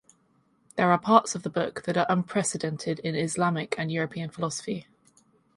[0.77, 4.87] There are parts of the book that are unprecedented in Islamic and European philosophy.